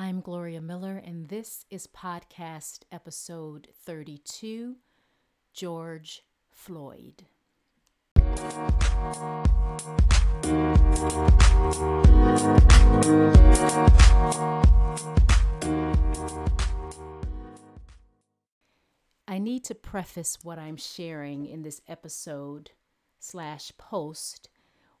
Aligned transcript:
I'm 0.00 0.20
Gloria 0.20 0.60
Miller, 0.60 1.02
and 1.04 1.28
this 1.28 1.66
is 1.72 1.88
podcast 1.88 2.82
episode 2.92 3.66
32 3.84 4.76
George 5.52 6.22
Floyd. 6.52 7.24
I 19.26 19.40
need 19.40 19.64
to 19.64 19.74
preface 19.74 20.38
what 20.44 20.60
I'm 20.60 20.76
sharing 20.76 21.44
in 21.44 21.62
this 21.62 21.80
episode 21.88 22.70
slash 23.18 23.72
post 23.78 24.48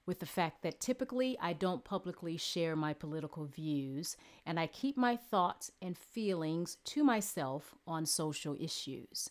with 0.08 0.20
the 0.20 0.26
fact 0.26 0.62
that 0.62 0.80
typically 0.80 1.36
I 1.38 1.52
don't 1.52 1.84
publicly 1.84 2.38
share 2.38 2.74
my 2.74 2.94
political 2.94 3.44
views 3.44 4.16
and 4.46 4.58
I 4.58 4.66
keep 4.66 4.96
my 4.96 5.16
thoughts 5.16 5.70
and 5.82 5.98
feelings 5.98 6.78
to 6.86 7.04
myself 7.04 7.74
on 7.86 8.06
social 8.06 8.56
issues. 8.58 9.28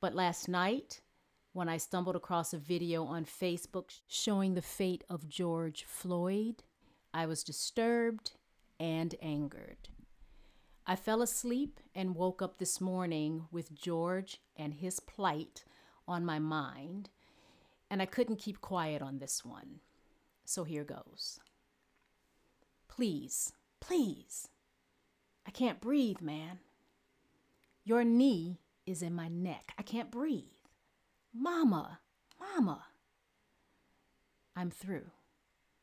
But 0.00 0.16
last 0.16 0.48
night, 0.48 1.02
when 1.52 1.68
I 1.68 1.76
stumbled 1.76 2.16
across 2.16 2.52
a 2.52 2.58
video 2.58 3.04
on 3.04 3.26
Facebook 3.26 3.96
showing 4.08 4.54
the 4.54 4.60
fate 4.60 5.04
of 5.08 5.28
George 5.28 5.84
Floyd, 5.84 6.64
I 7.14 7.26
was 7.26 7.44
disturbed 7.44 8.32
and 8.80 9.14
angered. 9.22 9.88
I 10.84 10.96
fell 10.96 11.22
asleep 11.22 11.78
and 11.94 12.16
woke 12.16 12.42
up 12.42 12.58
this 12.58 12.80
morning 12.80 13.44
with 13.52 13.72
George 13.72 14.40
and 14.56 14.74
his 14.74 14.98
plight 14.98 15.62
on 16.08 16.24
my 16.24 16.40
mind, 16.40 17.08
and 17.88 18.02
I 18.02 18.06
couldn't 18.06 18.40
keep 18.40 18.60
quiet 18.60 19.00
on 19.00 19.20
this 19.20 19.44
one. 19.44 19.78
So 20.48 20.64
here 20.64 20.82
goes. 20.82 21.40
Please, 22.88 23.52
please. 23.80 24.48
I 25.46 25.50
can't 25.50 25.78
breathe, 25.78 26.22
man. 26.22 26.60
Your 27.84 28.02
knee 28.02 28.58
is 28.86 29.02
in 29.02 29.14
my 29.14 29.28
neck. 29.28 29.72
I 29.76 29.82
can't 29.82 30.10
breathe. 30.10 30.44
Mama, 31.34 32.00
mama. 32.40 32.82
I'm 34.56 34.70
through. 34.70 35.10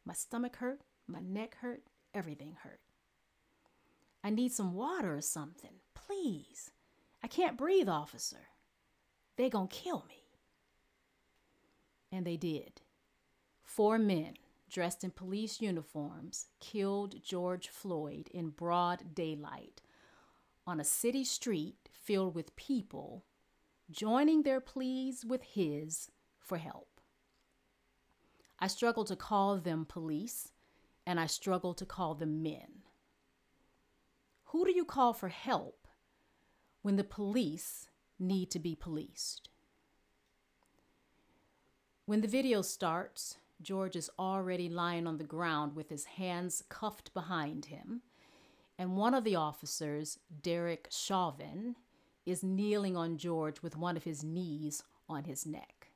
My 0.04 0.16
stomach 0.16 0.56
hurt, 0.56 0.82
my 1.06 1.20
neck 1.20 1.58
hurt, 1.62 1.84
everything 2.16 2.58
hurt. 2.64 2.80
I 4.24 4.32
need 4.32 4.52
some 4.52 4.74
water 4.74 5.16
or 5.16 5.22
something, 5.22 5.76
please. 5.94 6.72
I 7.24 7.28
can't 7.28 7.56
breathe, 7.56 7.88
officer. 7.88 8.48
They 9.36 9.48
gonna 9.48 9.68
kill 9.68 10.06
me. 10.10 10.24
And 12.12 12.26
they 12.26 12.36
did. 12.36 12.82
Four 13.64 14.00
men 14.00 14.34
dressed 14.70 15.04
in 15.04 15.12
police 15.12 15.62
uniforms, 15.62 16.48
killed 16.60 17.24
George 17.24 17.70
Floyd 17.70 18.30
in 18.34 18.50
broad 18.50 19.14
daylight 19.14 19.82
on 20.68 20.80
a 20.80 20.84
city 20.84 21.24
street 21.24 21.90
filled 21.92 22.36
with 22.36 22.56
people 22.56 23.24
joining 23.92 24.44
their 24.44 24.60
pleas 24.60 25.24
with 25.24 25.44
his 25.44 26.10
for 26.40 26.58
help. 26.58 27.00
I 28.60 28.68
struggle 28.68 29.04
to 29.06 29.16
call 29.16 29.58
them 29.58 29.86
police, 29.86 30.52
and 31.06 31.20
I 31.20 31.28
struggle 31.28 31.74
to 31.76 31.86
call 31.86 32.16
them 32.16 32.42
men. 32.42 32.84
Who 34.46 34.66
do 34.66 34.72
you 34.72 34.86
call 34.86 35.14
for 35.14 35.30
help 35.30 35.88
when 36.82 36.96
the 36.96 37.04
police 37.04 37.88
need 38.18 38.50
to 38.52 38.60
be 38.60 38.76
policed? 38.76 39.50
When 42.06 42.22
the 42.22 42.28
video 42.28 42.62
starts, 42.62 43.38
George 43.62 43.96
is 43.96 44.10
already 44.20 44.70
lying 44.70 45.08
on 45.08 45.18
the 45.18 45.24
ground 45.24 45.76
with 45.76 45.90
his 45.90 46.06
hands 46.06 46.64
cuffed 46.70 47.14
behind 47.14 47.66
him, 47.66 48.02
and 48.78 48.98
one 48.98 49.14
of 49.14 49.24
the 49.24 49.36
officers, 49.36 50.20
Derek 50.42 50.88
Chauvin, 50.92 51.76
is 52.26 52.44
kneeling 52.44 52.98
on 52.98 53.18
George 53.18 53.62
with 53.62 53.78
one 53.78 53.96
of 53.96 54.04
his 54.04 54.24
knees 54.24 54.84
on 55.08 55.24
his 55.24 55.46
neck. 55.46 55.88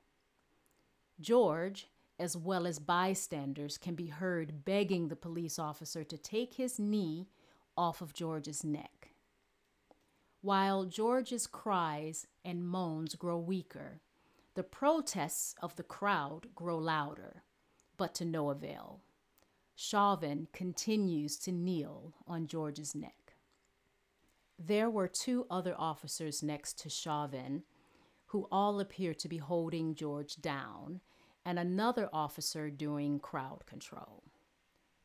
George, 1.19 1.87
as 2.17 2.37
well 2.37 2.65
as 2.65 2.79
bystanders, 2.79 3.77
can 3.77 3.95
be 3.95 4.07
heard 4.07 4.63
begging 4.63 5.07
the 5.07 5.15
police 5.15 5.59
officer 5.59 6.03
to 6.03 6.17
take 6.17 6.53
his 6.53 6.79
knee 6.79 7.27
off 7.75 8.01
of 8.01 8.13
George's 8.13 8.63
neck. 8.63 9.09
While 10.41 10.85
George's 10.85 11.47
cries 11.47 12.25
and 12.45 12.65
moans 12.65 13.15
grow 13.15 13.37
weaker, 13.37 13.99
the 14.55 14.63
protests 14.63 15.55
of 15.61 15.75
the 15.75 15.83
crowd 15.83 16.47
grow 16.55 16.77
louder 16.77 17.43
but 17.99 18.15
to 18.15 18.25
no 18.25 18.49
avail. 18.49 19.01
Chauvin 19.75 20.47
continues 20.51 21.37
to 21.37 21.51
kneel 21.51 22.15
on 22.25 22.47
George's 22.47 22.95
neck. 22.95 23.35
There 24.57 24.89
were 24.89 25.07
two 25.07 25.45
other 25.51 25.75
officers 25.77 26.41
next 26.41 26.79
to 26.79 26.89
Chauvin 26.89 27.63
who 28.27 28.47
all 28.51 28.79
appear 28.79 29.13
to 29.13 29.27
be 29.27 29.37
holding 29.37 29.95
George 29.95 30.35
down, 30.37 31.01
and 31.45 31.57
another 31.57 32.09
officer 32.13 32.69
doing 32.69 33.19
crowd 33.19 33.65
control. 33.65 34.23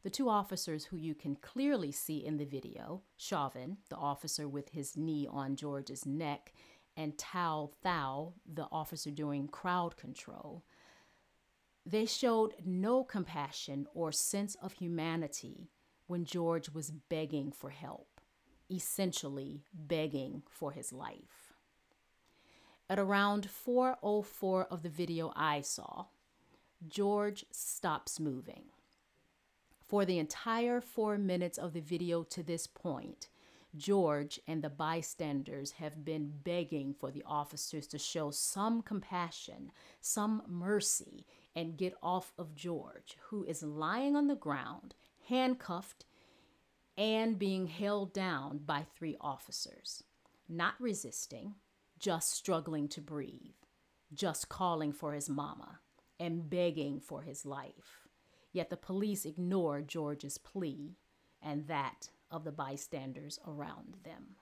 The 0.03 0.11
two 0.11 0.29
officers 0.29 0.85
who 0.85 0.99
you 0.99 1.15
can 1.15 1.37
clearly 1.37 1.91
see 1.91 2.25
in 2.25 2.37
the 2.37 2.45
video 2.45 3.03
Chauvin, 3.17 3.79
the 3.89 3.97
officer 3.97 4.47
with 4.47 4.69
his 4.71 4.97
knee 4.97 5.27
on 5.31 5.57
George's 5.57 6.05
neck, 6.05 6.53
and 6.97 7.17
Tou 7.17 7.71
Thao, 7.85 8.35
the 8.47 8.69
officer 8.71 9.11
doing 9.11 9.49
crowd 9.49 9.97
control, 9.97 10.65
they 11.87 12.07
showed 12.07 12.55
no 12.65 13.05
compassion 13.05 13.87
or 13.95 14.11
sense 14.11 14.55
of 14.57 14.75
humanity 14.75 15.69
when 16.07 16.25
George 16.25 16.71
was 16.71 16.91
begging 16.91 17.53
for 17.53 17.71
help, 17.71 18.21
essentially 18.71 19.65
begging 19.73 20.43
for 20.49 20.73
his 20.73 20.93
life. 20.93 21.53
At 22.89 22.99
around 22.99 23.49
4:04 23.49 24.67
of 24.71 24.83
the 24.83 24.89
video 24.91 25.33
I 25.35 25.63
saw, 25.63 26.07
George 26.87 27.47
stops 27.51 28.21
moving. 28.21 28.65
For 29.81 30.05
the 30.05 30.19
entire 30.19 30.81
4 30.81 31.19
minutes 31.19 31.59
of 31.59 31.73
the 31.73 31.81
video 31.81 32.23
to 32.25 32.43
this 32.43 32.67
point, 32.67 33.29
George 33.77 34.41
and 34.47 34.63
the 34.63 34.71
bystanders 34.71 35.73
have 35.73 36.05
been 36.05 36.41
begging 36.45 36.95
for 36.95 37.11
the 37.11 37.23
officers 37.25 37.87
to 37.89 37.99
show 37.99 38.31
some 38.31 38.83
compassion, 38.83 39.73
some 40.01 40.43
mercy, 40.47 41.27
and 41.57 41.77
get 41.77 41.95
off 42.03 42.33
of 42.39 42.55
George, 42.55 43.17
who 43.29 43.45
is 43.45 43.63
lying 43.63 44.17
on 44.17 44.27
the 44.27 44.35
ground, 44.35 44.95
handcuffed, 45.29 46.05
and 46.97 47.39
being 47.39 47.67
held 47.67 48.13
down 48.13 48.59
by 48.59 48.85
three 48.97 49.17
officers, 49.21 50.05
not 50.49 50.75
resisting, 50.81 51.55
just 51.99 52.33
struggling 52.33 52.89
to 52.89 53.01
breathe, 53.01 53.55
just 54.13 54.49
calling 54.49 54.93
for 54.93 55.13
his 55.13 55.29
mama, 55.29 55.81
and 56.21 56.49
begging 56.49 57.01
for 57.01 57.23
his 57.23 57.45
life. 57.45 58.09
Yet 58.53 58.71
the 58.71 58.77
police 58.77 59.25
ignore 59.25 59.81
George's 59.81 60.39
plea 60.39 60.97
and 61.43 61.67
that 61.67 62.11
of 62.31 62.45
the 62.45 62.53
bystanders 62.53 63.39
around 63.47 63.97
them. 64.05 64.37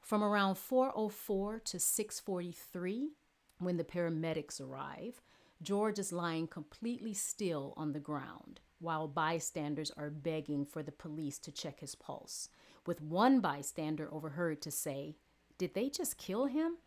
From 0.00 0.22
around 0.22 0.56
404 0.56 1.60
to 1.60 1.78
643, 1.78 3.10
when 3.58 3.76
the 3.76 3.84
paramedics 3.84 4.60
arrive, 4.60 5.22
George 5.62 6.00
is 6.00 6.12
lying 6.12 6.48
completely 6.48 7.14
still 7.14 7.72
on 7.76 7.92
the 7.92 8.00
ground 8.00 8.58
while 8.80 9.06
bystanders 9.06 9.92
are 9.96 10.10
begging 10.10 10.66
for 10.66 10.82
the 10.82 10.90
police 10.90 11.38
to 11.38 11.52
check 11.52 11.78
his 11.78 11.94
pulse, 11.94 12.48
with 12.84 13.00
one 13.00 13.38
bystander 13.38 14.12
overheard 14.12 14.60
to 14.60 14.72
say, 14.72 15.14
Did 15.58 15.74
they 15.74 15.88
just 15.88 16.18
kill 16.18 16.46
him? 16.46 16.78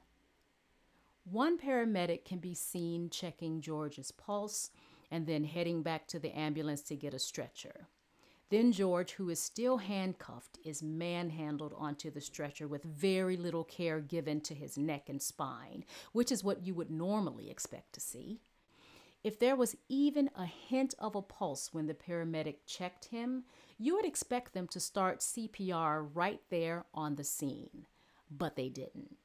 One 1.24 1.58
paramedic 1.58 2.26
can 2.26 2.40
be 2.40 2.54
seen 2.54 3.10
checking 3.10 3.62
George's 3.62 4.12
pulse 4.12 4.72
and 5.10 5.26
then 5.26 5.46
heading 5.46 5.82
back 5.82 6.06
to 6.10 6.20
the 6.20 6.38
ambulance 6.38 6.82
to 6.82 6.98
get 6.98 7.14
a 7.14 7.20
stretcher. 7.20 7.88
Then 8.50 8.74
George, 8.74 9.14
who 9.14 9.30
is 9.30 9.40
still 9.40 9.78
handcuffed, 9.78 10.60
is 10.66 10.84
manhandled 10.84 11.74
onto 11.78 12.12
the 12.12 12.22
stretcher 12.22 12.68
with 12.68 12.84
very 12.84 13.38
little 13.38 13.64
care 13.64 14.02
given 14.02 14.42
to 14.42 14.54
his 14.54 14.78
neck 14.78 15.08
and 15.08 15.22
spine, 15.22 15.86
which 16.12 16.32
is 16.32 16.44
what 16.44 16.66
you 16.66 16.74
would 16.76 16.92
normally 16.92 17.50
expect 17.50 17.94
to 17.94 18.02
see. 18.02 18.42
If 19.26 19.40
there 19.40 19.56
was 19.56 19.76
even 19.90 20.30
a 20.36 20.46
hint 20.46 20.94
of 21.00 21.16
a 21.16 21.22
pulse 21.24 21.74
when 21.74 21.88
the 21.88 21.96
paramedic 21.96 22.58
checked 22.68 23.06
him, 23.06 23.46
you 23.80 23.96
would 23.96 24.06
expect 24.06 24.54
them 24.54 24.68
to 24.68 24.80
start 24.80 25.22
CPR 25.22 26.08
right 26.14 26.42
there 26.52 26.86
on 26.94 27.16
the 27.16 27.24
scene. 27.24 27.88
But 28.30 28.56
they 28.56 28.70
didn't. 28.70 29.16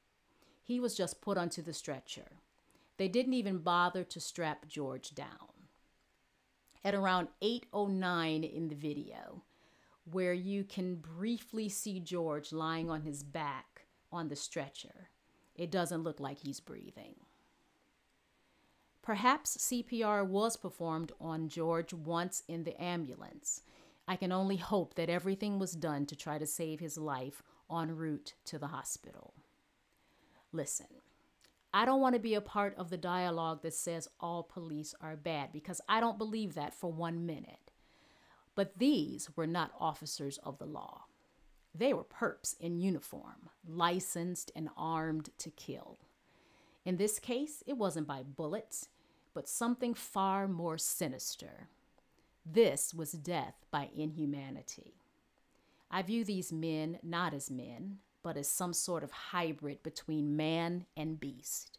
He 0.65 0.81
was 0.81 0.97
just 0.97 1.21
put 1.21 1.37
onto 1.37 1.61
the 1.61 1.75
stretcher. 1.75 2.39
They 2.97 3.09
didn't 3.09 3.35
even 3.35 3.59
bother 3.59 4.03
to 4.05 4.21
strap 4.21 4.67
George 4.67 5.15
down. 5.15 5.69
At 6.83 6.95
around 6.95 7.29
8:09 7.43 8.43
in 8.43 8.69
the 8.69 8.75
video, 8.75 9.43
where 10.11 10.33
you 10.33 10.65
can 10.65 10.95
briefly 10.95 11.69
see 11.69 12.01
George 12.01 12.55
lying 12.55 12.89
on 12.89 13.03
his 13.03 13.23
back 13.23 13.85
on 14.11 14.29
the 14.29 14.37
stretcher, 14.37 15.11
it 15.55 15.71
doesn't 15.71 16.05
look 16.05 16.21
like 16.21 16.39
he's 16.39 16.59
breathing. 16.59 17.17
Perhaps 19.03 19.57
CPR 19.59 20.27
was 20.27 20.57
performed 20.57 21.13
on 21.21 21.49
George 21.49 21.93
once 21.93 22.43
in 22.47 22.65
the 22.65 22.81
ambulance. 22.81 23.63
I 24.07 24.17
can 24.17 24.33
only 24.33 24.57
hope 24.57 24.95
that 24.95 25.09
everything 25.09 25.59
was 25.59 25.73
done 25.73 26.05
to 26.07 26.17
try 26.17 26.39
to 26.39 26.47
save 26.47 26.81
his 26.81 26.99
life 26.99 27.43
en 27.71 27.97
route 27.97 28.35
to 28.47 28.59
the 28.59 28.69
hospital. 28.69 29.35
Listen, 30.53 30.87
I 31.73 31.85
don't 31.85 32.01
want 32.01 32.15
to 32.15 32.21
be 32.21 32.35
a 32.35 32.41
part 32.41 32.75
of 32.77 32.91
the 32.91 32.97
dialogue 32.97 33.63
that 33.63 33.75
says 33.75 34.09
all 34.19 34.43
police 34.43 34.95
are 35.01 35.17
bad 35.17 35.53
because 35.53 35.81
I 35.89 36.01
don't 36.01 36.19
believe 36.19 36.55
that 36.55 36.75
for 36.75 36.93
one 36.93 37.25
minute. 37.25 37.71
But 38.57 38.79
these 38.79 39.31
were 39.37 39.47
not 39.47 39.73
officers 39.79 40.39
of 40.43 40.59
the 40.59 40.67
law. 40.67 41.05
They 41.73 41.95
were 41.95 42.05
perps 42.05 42.59
in 42.59 42.81
uniform, 42.81 43.51
licensed 43.67 44.51
and 44.57 44.69
armed 44.77 45.31
to 45.39 45.51
kill. 45.51 45.99
In 46.85 46.97
this 46.97 47.19
case, 47.19 47.63
it 47.67 47.77
wasn't 47.77 48.07
by 48.07 48.23
bullets, 48.23 48.89
but 49.35 49.49
something 49.49 49.95
far 49.95 50.49
more 50.49 50.79
sinister. 50.79 51.69
This 52.45 52.95
was 52.95 53.13
death 53.13 53.67
by 53.71 53.91
inhumanity. 53.95 54.95
I 55.91 56.03
view 56.03 56.25
these 56.25 56.53
men 56.53 56.99
not 57.03 57.35
as 57.35 57.51
men, 57.51 57.99
but 58.23 58.37
as 58.37 58.49
some 58.49 58.73
sort 58.73 59.03
of 59.03 59.11
hybrid 59.11 59.83
between 59.83 60.37
man 60.37 60.87
and 60.97 61.21
beast. 61.21 61.79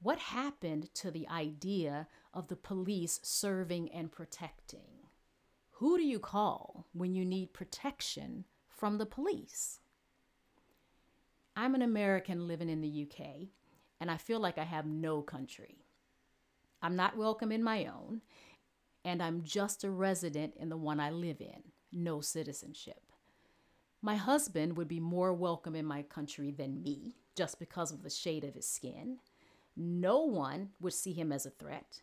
What 0.00 0.18
happened 0.18 0.92
to 0.94 1.10
the 1.10 1.28
idea 1.28 2.08
of 2.32 2.48
the 2.48 2.56
police 2.56 3.20
serving 3.22 3.90
and 3.92 4.12
protecting? 4.12 5.08
Who 5.78 5.96
do 5.96 6.04
you 6.04 6.18
call 6.18 6.86
when 6.92 7.14
you 7.14 7.24
need 7.24 7.52
protection 7.52 8.44
from 8.68 8.98
the 8.98 9.06
police? 9.06 9.80
I'm 11.56 11.74
an 11.74 11.82
American 11.82 12.46
living 12.46 12.68
in 12.68 12.80
the 12.80 13.08
UK, 13.08 13.48
and 14.04 14.10
I 14.10 14.18
feel 14.18 14.38
like 14.38 14.58
I 14.58 14.64
have 14.64 14.84
no 14.84 15.22
country. 15.22 15.78
I'm 16.82 16.94
not 16.94 17.16
welcome 17.16 17.50
in 17.50 17.62
my 17.62 17.86
own, 17.86 18.20
and 19.02 19.22
I'm 19.22 19.42
just 19.42 19.82
a 19.82 19.88
resident 19.88 20.52
in 20.60 20.68
the 20.68 20.76
one 20.76 21.00
I 21.00 21.08
live 21.08 21.40
in, 21.40 21.62
no 21.90 22.20
citizenship. 22.20 23.00
My 24.02 24.16
husband 24.16 24.76
would 24.76 24.88
be 24.88 25.00
more 25.00 25.32
welcome 25.32 25.74
in 25.74 25.86
my 25.86 26.02
country 26.02 26.50
than 26.50 26.82
me, 26.82 27.16
just 27.34 27.58
because 27.58 27.92
of 27.92 28.02
the 28.02 28.10
shade 28.10 28.44
of 28.44 28.56
his 28.56 28.68
skin. 28.68 29.20
No 29.74 30.18
one 30.18 30.68
would 30.82 30.92
see 30.92 31.14
him 31.14 31.32
as 31.32 31.46
a 31.46 31.50
threat. 31.50 32.02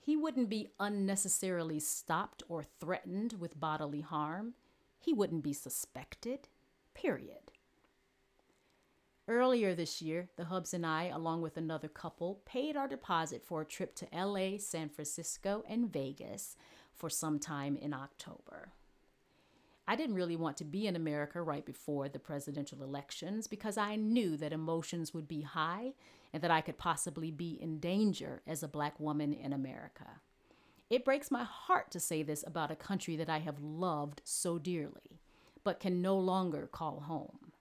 He 0.00 0.16
wouldn't 0.16 0.48
be 0.48 0.70
unnecessarily 0.80 1.80
stopped 1.80 2.42
or 2.48 2.64
threatened 2.80 3.34
with 3.38 3.60
bodily 3.60 4.00
harm. 4.00 4.54
He 4.98 5.12
wouldn't 5.12 5.44
be 5.44 5.52
suspected, 5.52 6.48
period. 6.94 7.51
Earlier 9.28 9.72
this 9.72 10.02
year, 10.02 10.28
the 10.36 10.46
Hubs 10.46 10.74
and 10.74 10.84
I, 10.84 11.04
along 11.04 11.42
with 11.42 11.56
another 11.56 11.86
couple, 11.86 12.40
paid 12.44 12.76
our 12.76 12.88
deposit 12.88 13.44
for 13.44 13.60
a 13.60 13.66
trip 13.66 13.94
to 13.96 14.08
LA, 14.12 14.58
San 14.58 14.88
Francisco, 14.88 15.62
and 15.68 15.92
Vegas 15.92 16.56
for 16.92 17.08
some 17.08 17.38
time 17.38 17.76
in 17.76 17.94
October. 17.94 18.72
I 19.86 19.94
didn't 19.94 20.16
really 20.16 20.34
want 20.34 20.56
to 20.56 20.64
be 20.64 20.88
in 20.88 20.96
America 20.96 21.40
right 21.40 21.64
before 21.64 22.08
the 22.08 22.18
presidential 22.18 22.82
elections 22.82 23.46
because 23.46 23.76
I 23.76 23.94
knew 23.94 24.36
that 24.38 24.52
emotions 24.52 25.14
would 25.14 25.28
be 25.28 25.42
high 25.42 25.94
and 26.32 26.42
that 26.42 26.50
I 26.50 26.60
could 26.60 26.78
possibly 26.78 27.30
be 27.30 27.58
in 27.60 27.78
danger 27.78 28.42
as 28.44 28.64
a 28.64 28.68
black 28.68 28.98
woman 28.98 29.32
in 29.32 29.52
America. 29.52 30.20
It 30.90 31.04
breaks 31.04 31.30
my 31.30 31.44
heart 31.44 31.92
to 31.92 32.00
say 32.00 32.24
this 32.24 32.44
about 32.44 32.72
a 32.72 32.76
country 32.76 33.16
that 33.16 33.30
I 33.30 33.38
have 33.38 33.60
loved 33.60 34.20
so 34.24 34.58
dearly, 34.58 35.20
but 35.62 35.78
can 35.78 36.02
no 36.02 36.18
longer 36.18 36.66
call 36.66 37.00
home. 37.00 37.51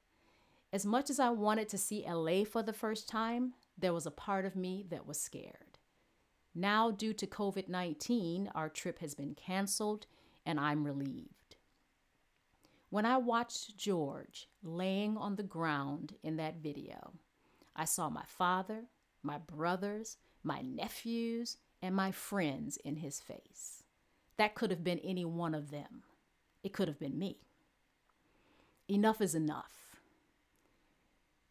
As 0.74 0.86
much 0.86 1.10
as 1.10 1.20
I 1.20 1.30
wanted 1.30 1.68
to 1.70 1.78
see 1.78 2.06
LA 2.08 2.46
for 2.46 2.64
the 2.64 2.74
first 2.74 3.10
time, 3.10 3.54
there 3.78 3.94
was 3.94 4.06
a 4.06 4.12
part 4.12 4.46
of 4.46 4.56
me 4.56 4.86
that 4.90 5.06
was 5.06 5.20
scared. 5.20 5.80
Now, 6.56 6.92
due 6.92 7.14
to 7.14 7.28
COVID 7.28 7.68
19, 7.68 8.52
our 8.56 8.70
trip 8.70 9.00
has 9.00 9.14
been 9.14 9.36
canceled 9.36 10.08
and 10.46 10.60
I'm 10.60 10.86
relieved. 10.86 11.56
When 12.90 13.06
I 13.06 13.18
watched 13.18 13.78
George 13.78 14.48
laying 14.64 15.18
on 15.18 15.36
the 15.36 15.44
ground 15.44 16.16
in 16.24 16.38
that 16.38 16.58
video, 16.58 17.14
I 17.76 17.86
saw 17.86 18.10
my 18.10 18.26
father, 18.26 18.86
my 19.24 19.38
brothers, 19.38 20.18
my 20.44 20.62
nephews, 20.62 21.58
and 21.82 21.96
my 21.96 22.12
friends 22.12 22.78
in 22.84 22.98
his 22.98 23.20
face. 23.20 23.84
That 24.38 24.56
could 24.56 24.72
have 24.72 24.84
been 24.84 25.00
any 25.00 25.26
one 25.26 25.54
of 25.54 25.72
them. 25.72 26.04
It 26.64 26.74
could 26.74 26.88
have 26.88 27.00
been 27.00 27.18
me. 27.18 27.40
Enough 28.90 29.22
is 29.22 29.36
enough 29.36 29.91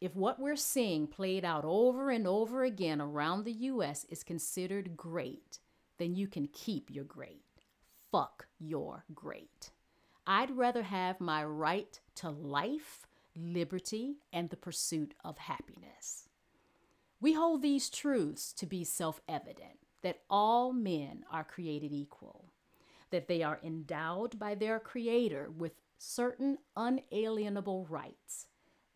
if 0.00 0.16
what 0.16 0.40
we're 0.40 0.56
seeing 0.56 1.06
played 1.06 1.44
out 1.44 1.64
over 1.64 2.10
and 2.10 2.26
over 2.26 2.64
again 2.64 3.00
around 3.00 3.44
the 3.44 3.52
US 3.52 4.06
is 4.08 4.24
considered 4.24 4.96
great, 4.96 5.58
then 5.98 6.14
you 6.14 6.26
can 6.26 6.48
keep 6.48 6.90
your 6.90 7.04
great. 7.04 7.44
Fuck 8.10 8.46
your 8.58 9.04
great. 9.14 9.70
I'd 10.26 10.56
rather 10.56 10.82
have 10.82 11.20
my 11.20 11.44
right 11.44 12.00
to 12.16 12.30
life, 12.30 13.06
liberty, 13.36 14.16
and 14.32 14.48
the 14.48 14.56
pursuit 14.56 15.14
of 15.22 15.36
happiness. 15.38 16.28
We 17.20 17.34
hold 17.34 17.60
these 17.60 17.90
truths 17.90 18.54
to 18.54 18.66
be 18.66 18.84
self 18.84 19.20
evident 19.28 19.80
that 20.02 20.22
all 20.30 20.72
men 20.72 21.24
are 21.30 21.44
created 21.44 21.92
equal, 21.92 22.52
that 23.10 23.28
they 23.28 23.42
are 23.42 23.60
endowed 23.62 24.38
by 24.38 24.54
their 24.54 24.80
Creator 24.80 25.50
with 25.50 25.72
certain 25.98 26.56
unalienable 26.74 27.84
rights 27.90 28.46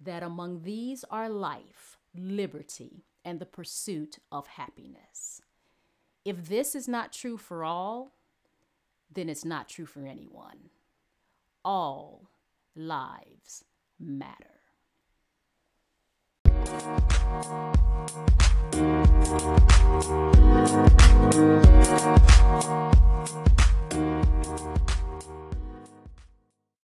that 0.01 0.23
among 0.23 0.63
these 0.63 1.05
are 1.11 1.29
life, 1.29 1.99
liberty, 2.15 3.05
and 3.25 3.39
the 3.41 3.47
pursuit 3.47 4.19
of 4.31 4.47
happiness. 4.47 5.41
If 6.25 6.49
this 6.49 6.75
is 6.75 6.89
not 6.89 7.13
true 7.13 7.37
for 7.37 7.65
all, 7.65 8.13
then 9.13 9.29
it's 9.29 9.45
not 9.45 9.69
true 9.69 9.87
for 9.87 10.07
anyone. 10.07 10.71
All 11.65 12.31
lives 12.75 13.65
matter. 13.99 14.55